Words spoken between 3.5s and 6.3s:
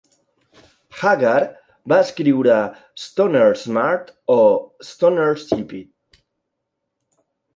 Smart o Stoner Stupid?